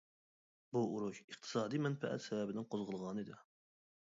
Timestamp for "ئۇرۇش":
0.93-1.19